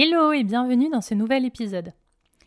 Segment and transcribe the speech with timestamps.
[0.00, 1.92] Hello et bienvenue dans ce nouvel épisode.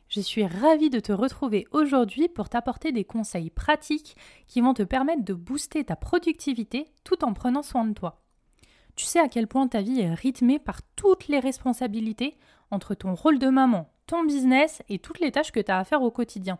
[0.07, 4.15] Je suis ravie de te retrouver aujourd'hui pour t'apporter des conseils pratiques
[4.47, 8.21] qui vont te permettre de booster ta productivité tout en prenant soin de toi.
[8.95, 12.37] Tu sais à quel point ta vie est rythmée par toutes les responsabilités
[12.69, 15.83] entre ton rôle de maman, ton business et toutes les tâches que tu as à
[15.83, 16.57] faire au quotidien.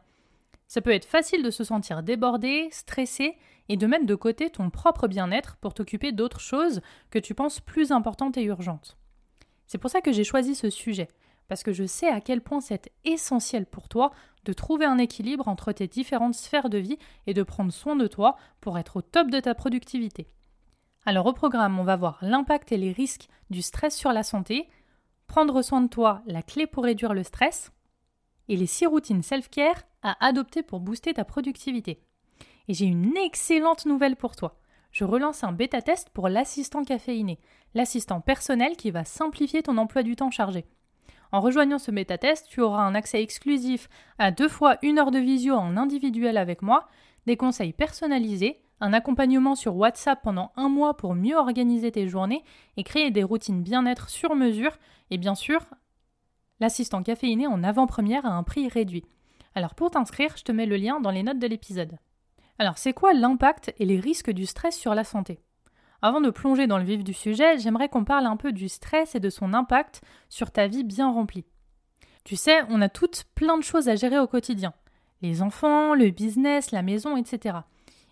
[0.67, 3.37] Ça peut être facile de se sentir débordé, stressé
[3.69, 7.61] et de mettre de côté ton propre bien-être pour t'occuper d'autres choses que tu penses
[7.61, 8.97] plus importantes et urgentes.
[9.71, 11.07] C'est pour ça que j'ai choisi ce sujet,
[11.47, 14.11] parce que je sais à quel point c'est essentiel pour toi
[14.43, 18.05] de trouver un équilibre entre tes différentes sphères de vie et de prendre soin de
[18.05, 20.27] toi pour être au top de ta productivité.
[21.05, 24.67] Alors au programme, on va voir l'impact et les risques du stress sur la santé,
[25.27, 27.71] prendre soin de toi, la clé pour réduire le stress,
[28.49, 32.03] et les six routines self-care à adopter pour booster ta productivité.
[32.67, 34.59] Et j'ai une excellente nouvelle pour toi
[34.91, 37.39] je relance un bêta-test pour l'assistant caféiné,
[37.73, 40.65] l'assistant personnel qui va simplifier ton emploi du temps chargé.
[41.31, 43.87] En rejoignant ce bêta-test, tu auras un accès exclusif
[44.19, 46.87] à deux fois une heure de visio en individuel avec moi,
[47.25, 52.43] des conseils personnalisés, un accompagnement sur WhatsApp pendant un mois pour mieux organiser tes journées
[52.77, 54.77] et créer des routines bien-être sur mesure,
[55.09, 55.61] et bien sûr,
[56.59, 59.05] l'assistant caféiné en avant-première à un prix réduit.
[59.55, 61.97] Alors pour t'inscrire, je te mets le lien dans les notes de l'épisode.
[62.61, 65.39] Alors, c'est quoi l'impact et les risques du stress sur la santé?
[66.03, 69.15] Avant de plonger dans le vif du sujet, j'aimerais qu'on parle un peu du stress
[69.15, 71.43] et de son impact sur ta vie bien remplie.
[72.23, 74.75] Tu sais, on a toutes plein de choses à gérer au quotidien.
[75.23, 77.57] Les enfants, le business, la maison, etc.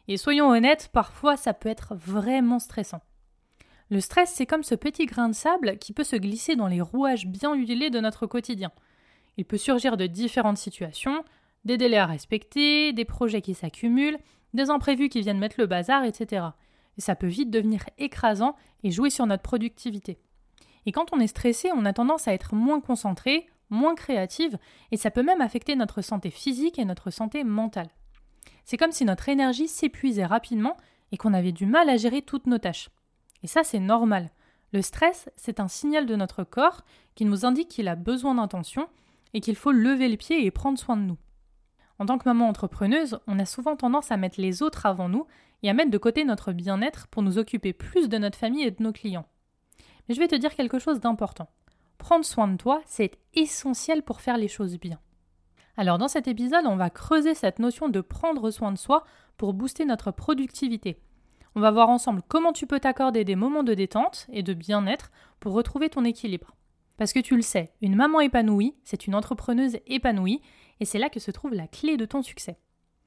[0.08, 3.02] Et soyons honnêtes, parfois ça peut être vraiment stressant.
[3.92, 6.82] Le stress, c'est comme ce petit grain de sable qui peut se glisser dans les
[6.82, 8.72] rouages bien huilés de notre quotidien.
[9.38, 11.24] Il peut surgir de différentes situations,
[11.66, 14.18] des délais à respecter, des projets qui s'accumulent,
[14.54, 16.48] des imprévus qui viennent mettre le bazar, etc.
[16.98, 20.20] Et ça peut vite devenir écrasant et jouer sur notre productivité.
[20.86, 24.58] Et quand on est stressé, on a tendance à être moins concentré, moins créative,
[24.92, 27.90] et ça peut même affecter notre santé physique et notre santé mentale.
[28.66, 30.78] C'est comme si notre énergie s'épuisait rapidement
[31.12, 32.90] et qu'on avait du mal à gérer toutes nos tâches.
[33.44, 34.32] Et ça, c'est normal.
[34.74, 36.84] Le stress, c'est un signal de notre corps
[37.16, 38.88] qui nous indique qu'il a besoin d'intention
[39.34, 41.18] et qu'il faut lever le pied et prendre soin de nous.
[42.00, 45.28] En tant que maman entrepreneuse, on a souvent tendance à mettre les autres avant nous
[45.64, 48.72] et à mettre de côté notre bien-être pour nous occuper plus de notre famille et
[48.72, 49.28] de nos clients.
[50.08, 51.50] Mais je vais te dire quelque chose d'important.
[51.98, 55.00] Prendre soin de toi, c'est essentiel pour faire les choses bien.
[55.76, 59.04] Alors dans cet épisode, on va creuser cette notion de prendre soin de soi
[59.38, 61.02] pour booster notre productivité.
[61.56, 65.12] On va voir ensemble comment tu peux t'accorder des moments de détente et de bien-être
[65.40, 66.56] pour retrouver ton équilibre.
[66.98, 70.42] Parce que tu le sais, une maman épanouie, c'est une entrepreneuse épanouie,
[70.80, 72.58] et c'est là que se trouve la clé de ton succès.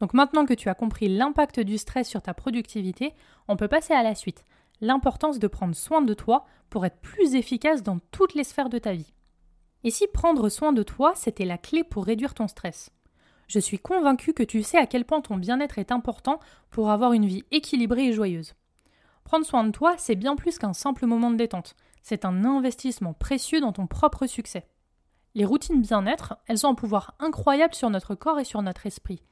[0.01, 3.15] Donc maintenant que tu as compris l'impact du stress sur ta productivité,
[3.49, 4.45] on peut passer à la suite,
[4.81, 8.79] l'importance de prendre soin de toi pour être plus efficace dans toutes les sphères de
[8.79, 9.13] ta vie.
[9.85, 12.91] Et si prendre soin de toi, c'était la clé pour réduire ton stress?
[13.49, 16.41] Je suis convaincue que tu sais à quel point ton bien-être est important
[16.71, 18.55] pour avoir une vie équilibrée et joyeuse.
[19.25, 21.77] Prendre soin de toi, c'est bien plus qu'un simple moment de détente.
[22.03, 24.67] C'est un investissement précieux dans ton propre succès.
[25.35, 29.23] Les routines bien-être, elles ont un pouvoir incroyable sur notre corps et sur notre esprit.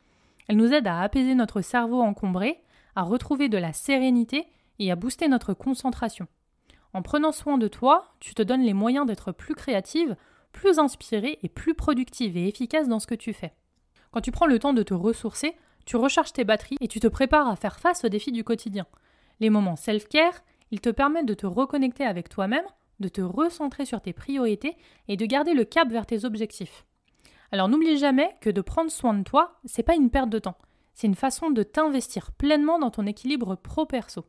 [0.48, 2.62] Elles nous aident à apaiser notre cerveau encombré,
[2.96, 4.46] à retrouver de la sérénité
[4.78, 6.26] et à booster notre concentration.
[6.92, 10.16] En prenant soin de toi, tu te donnes les moyens d'être plus créative,
[10.52, 13.52] plus inspirée et plus productive et efficace dans ce que tu fais.
[14.10, 17.06] Quand tu prends le temps de te ressourcer, tu recharges tes batteries et tu te
[17.06, 18.86] prépares à faire face aux défis du quotidien.
[19.38, 22.64] Les moments self-care, ils te permettent de te reconnecter avec toi-même,
[23.00, 24.76] de te recentrer sur tes priorités
[25.08, 26.86] et de garder le cap vers tes objectifs.
[27.52, 30.58] Alors n'oublie jamais que de prendre soin de toi, c'est pas une perte de temps,
[30.94, 34.24] c'est une façon de t'investir pleinement dans ton équilibre pro-perso.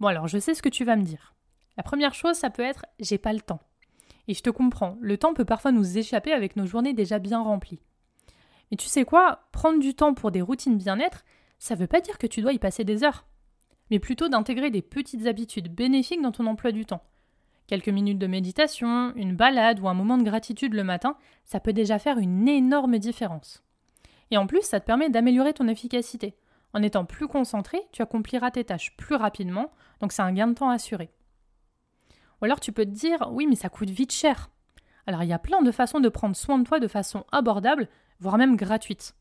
[0.00, 1.34] Bon alors je sais ce que tu vas me dire.
[1.76, 3.60] La première chose, ça peut être j'ai pas le temps.
[4.26, 7.40] Et je te comprends, le temps peut parfois nous échapper avec nos journées déjà bien
[7.40, 7.82] remplies.
[8.70, 11.24] Mais tu sais quoi, prendre du temps pour des routines bien-être,
[11.58, 13.26] ça veut pas dire que tu dois y passer des heures
[13.90, 17.02] mais plutôt d'intégrer des petites habitudes bénéfiques dans ton emploi du temps.
[17.66, 21.72] Quelques minutes de méditation, une balade ou un moment de gratitude le matin, ça peut
[21.72, 23.62] déjà faire une énorme différence.
[24.30, 26.34] Et en plus, ça te permet d'améliorer ton efficacité.
[26.74, 29.70] En étant plus concentré, tu accompliras tes tâches plus rapidement,
[30.00, 31.10] donc c'est un gain de temps assuré.
[32.42, 34.50] Ou alors tu peux te dire, oui, mais ça coûte vite cher.
[35.06, 37.88] Alors il y a plein de façons de prendre soin de toi de façon abordable,
[38.18, 39.14] voire même gratuite.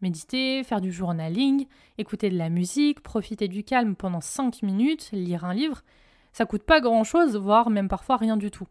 [0.00, 1.66] Méditer, faire du journaling,
[1.98, 5.82] écouter de la musique, profiter du calme pendant 5 minutes, lire un livre,
[6.36, 8.66] ça coûte pas grand chose, voire même parfois rien du tout.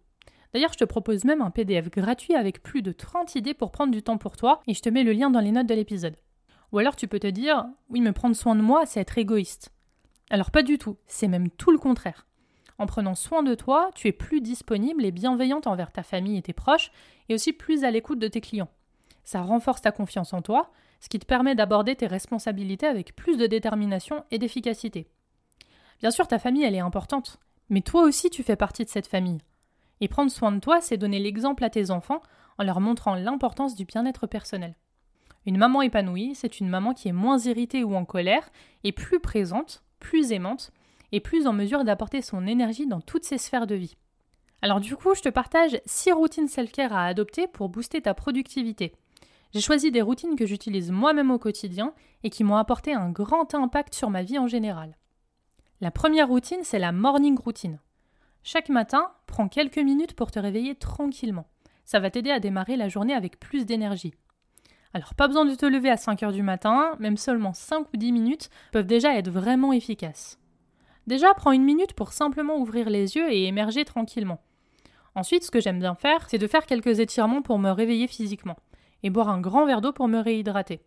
[0.54, 3.92] D'ailleurs, je te propose même un PDF gratuit avec plus de 30 idées pour prendre
[3.92, 6.16] du temps pour toi et je te mets le lien dans les notes de l'épisode.
[6.72, 9.72] Ou alors tu peux te dire, oui, mais prendre soin de moi, c'est être égoïste.
[10.30, 12.28] Alors pas du tout, c'est même tout le contraire.
[12.78, 16.44] En prenant soin de toi, tu es plus disponible et bienveillante envers ta famille et
[16.44, 16.92] tes proches,
[17.30, 18.70] et aussi plus à l'écoute de tes clients.
[19.24, 20.70] Ça renforce ta confiance en toi,
[21.00, 25.08] ce qui te permet d'aborder tes responsabilités avec plus de détermination et d'efficacité.
[26.00, 27.40] Bien sûr, ta famille, elle est importante,
[27.70, 29.42] mais toi aussi, tu fais partie de cette famille.
[30.02, 32.22] Et prendre soin de toi, c'est donner l'exemple à tes enfants
[32.58, 34.76] en leur montrant l'importance du bien-être personnel.
[35.46, 38.50] Une maman épanouie, c'est une maman qui est moins irritée ou en colère,
[38.84, 40.72] et plus présente, plus aimante,
[41.12, 43.96] et plus en mesure d'apporter son énergie dans toutes ses sphères de vie.
[44.62, 48.94] Alors du coup, je te partage 6 routines self-care à adopter pour booster ta productivité.
[49.54, 53.54] J'ai choisi des routines que j'utilise moi-même au quotidien et qui m'ont apporté un grand
[53.54, 54.98] impact sur ma vie en général.
[55.82, 57.80] La première routine, c'est la morning routine.
[58.44, 61.48] Chaque matin, prends quelques minutes pour te réveiller tranquillement.
[61.84, 64.14] Ça va t'aider à démarrer la journée avec plus d'énergie.
[64.94, 67.98] Alors pas besoin de te lever à 5 heures du matin, même seulement 5 ou
[67.98, 70.40] 10 minutes peuvent déjà être vraiment efficaces.
[71.08, 74.42] Déjà, prends une minute pour simplement ouvrir les yeux et émerger tranquillement.
[75.14, 78.58] Ensuite, ce que j'aime bien faire, c'est de faire quelques étirements pour me réveiller physiquement
[79.04, 80.80] et boire un grand verre d'eau pour me réhydrater.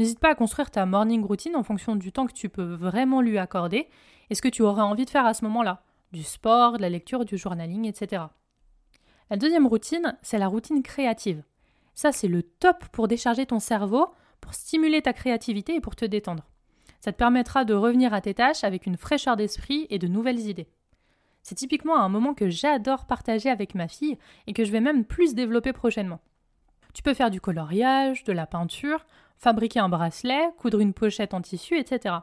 [0.00, 3.20] N'hésite pas à construire ta morning routine en fonction du temps que tu peux vraiment
[3.20, 3.86] lui accorder
[4.30, 5.82] et ce que tu auras envie de faire à ce moment-là.
[6.10, 8.22] Du sport, de la lecture, du journaling, etc.
[9.28, 11.42] La deuxième routine, c'est la routine créative.
[11.94, 14.08] Ça, c'est le top pour décharger ton cerveau,
[14.40, 16.44] pour stimuler ta créativité et pour te détendre.
[17.02, 20.48] Ça te permettra de revenir à tes tâches avec une fraîcheur d'esprit et de nouvelles
[20.48, 20.70] idées.
[21.42, 24.16] C'est typiquement un moment que j'adore partager avec ma fille
[24.46, 26.20] et que je vais même plus développer prochainement.
[26.94, 29.04] Tu peux faire du coloriage, de la peinture,
[29.40, 32.16] fabriquer un bracelet, coudre une pochette en tissu, etc.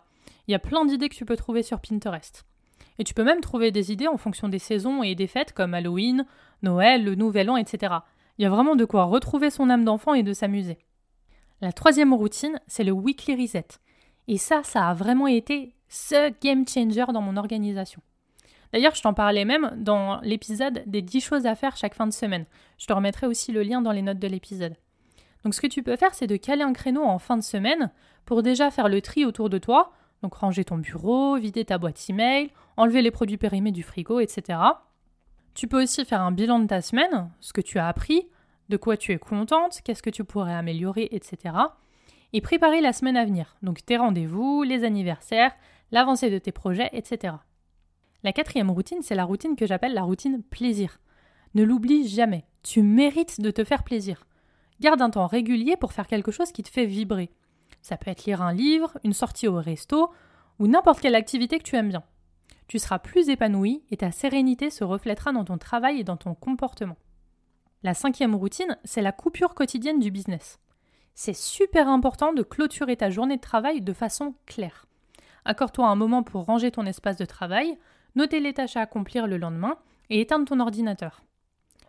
[0.47, 2.45] Il y a plein d'idées que tu peux trouver sur Pinterest.
[2.99, 5.73] Et tu peux même trouver des idées en fonction des saisons et des fêtes comme
[5.73, 6.25] Halloween,
[6.61, 7.95] Noël, le Nouvel An, etc.
[8.37, 10.77] Il y a vraiment de quoi retrouver son âme d'enfant et de s'amuser.
[11.59, 13.67] La troisième routine, c'est le weekly reset.
[14.27, 18.01] Et ça, ça a vraiment été ce game changer dans mon organisation.
[18.73, 22.13] D'ailleurs, je t'en parlais même dans l'épisode des 10 choses à faire chaque fin de
[22.13, 22.45] semaine.
[22.77, 24.75] Je te remettrai aussi le lien dans les notes de l'épisode.
[25.47, 27.89] Donc ce que tu peux faire, c'est de caler un créneau en fin de semaine
[28.25, 32.09] pour déjà faire le tri autour de toi, donc ranger ton bureau, vider ta boîte
[32.09, 34.59] email, enlever les produits périmés du frigo, etc.
[35.53, 38.27] Tu peux aussi faire un bilan de ta semaine, ce que tu as appris,
[38.67, 41.53] de quoi tu es contente, qu'est-ce que tu pourrais améliorer, etc
[42.33, 45.53] et préparer la semaine à venir, donc tes rendez-vous, les anniversaires,
[45.91, 47.35] l'avancée de tes projets, etc.
[48.21, 50.99] La quatrième routine, c'est la routine que j'appelle la routine plaisir.
[51.55, 54.26] Ne l'oublie jamais, tu mérites de te faire plaisir.
[54.79, 57.29] Garde un temps régulier pour faire quelque chose qui te fait vibrer.
[57.81, 60.11] Ça peut être lire un livre, une sortie au resto,
[60.59, 62.03] ou n'importe quelle activité que tu aimes bien.
[62.67, 66.35] Tu seras plus épanoui et ta sérénité se reflètera dans ton travail et dans ton
[66.35, 66.97] comportement.
[67.83, 70.59] La cinquième routine, c'est la coupure quotidienne du business
[71.19, 74.85] c'est super important de clôturer ta journée de travail de façon claire.
[75.45, 77.75] Accorde-toi un moment pour ranger ton espace de travail,
[78.15, 79.79] noter les tâches à accomplir le lendemain
[80.11, 81.23] et éteindre ton ordinateur.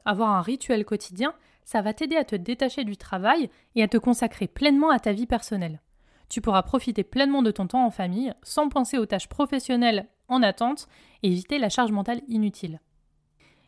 [0.09, 1.35] Avoir un rituel quotidien,
[1.67, 5.13] ça va t'aider à te détacher du travail et à te consacrer pleinement à ta
[5.13, 5.83] vie personnelle.
[6.31, 10.43] Tu pourras profiter pleinement de ton temps en famille sans penser aux tâches professionnelles en
[10.43, 10.89] attente
[11.23, 12.81] et éviter la charge mentale inutile.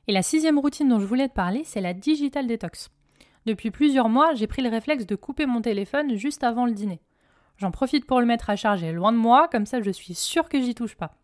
[0.09, 2.89] Et la sixième routine dont je voulais te parler, c'est la digital detox.
[3.45, 7.03] Depuis plusieurs mois, j'ai pris le réflexe de couper mon téléphone juste avant le dîner.
[7.59, 10.49] J'en profite pour le mettre à charger loin de moi, comme ça je suis sûre
[10.49, 11.20] que j'y touche pas.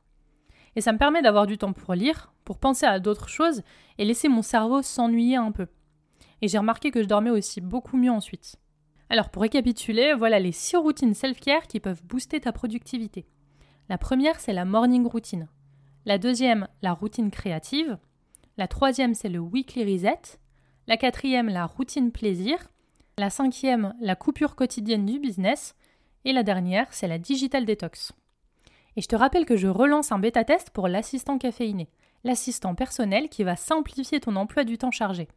[0.76, 3.62] Et ça me permet d'avoir du temps pour lire, pour penser à d'autres choses
[3.98, 5.66] et laisser mon cerveau s'ennuyer un peu.
[6.42, 8.56] Et j'ai remarqué que je dormais aussi beaucoup mieux ensuite.
[9.08, 13.26] Alors pour récapituler, voilà les 6 routines self-care qui peuvent booster ta productivité.
[13.88, 15.48] La première, c'est la morning routine.
[16.04, 17.98] La deuxième, la routine créative.
[18.58, 20.38] La troisième, c'est le weekly reset.
[20.88, 22.58] La quatrième, la routine plaisir.
[23.16, 25.74] La cinquième, la coupure quotidienne du business.
[26.24, 28.12] Et la dernière, c'est la digital detox.
[28.96, 31.88] Et je te rappelle que je relance un bêta-test pour l'assistant caféiné,
[32.24, 35.28] l'assistant personnel qui va simplifier ton emploi du temps chargé.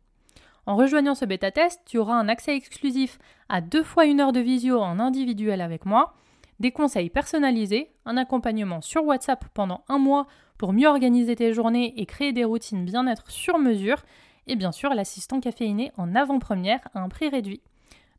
[0.65, 4.39] En rejoignant ce bêta-test, tu auras un accès exclusif à deux fois une heure de
[4.39, 6.13] visio en individuel avec moi,
[6.59, 11.93] des conseils personnalisés, un accompagnement sur WhatsApp pendant un mois pour mieux organiser tes journées
[11.97, 14.03] et créer des routines bien-être sur mesure,
[14.47, 17.61] et bien sûr l'assistant caféiné en avant-première à un prix réduit.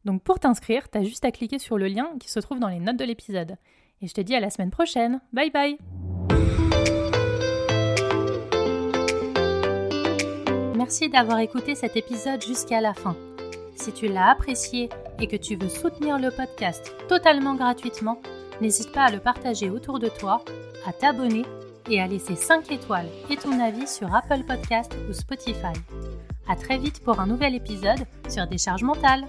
[0.04, 2.80] Donc pour t'inscrire, t'as juste à cliquer sur le lien qui se trouve dans les
[2.80, 3.56] notes de l'épisode.
[4.02, 5.20] Et je te dis à la semaine prochaine.
[5.32, 5.78] Bye bye
[10.76, 13.14] Merci d'avoir écouté cet épisode jusqu'à la fin.
[13.76, 14.88] Si tu l'as apprécié
[15.20, 18.20] et que tu veux soutenir le podcast totalement gratuitement,
[18.60, 20.42] n'hésite pas à le partager autour de toi,
[20.86, 21.44] à t'abonner
[21.90, 25.74] et à laisser 5 étoiles et ton avis sur Apple Podcast ou Spotify.
[26.48, 29.26] À très vite pour un nouvel épisode sur Décharge mentale.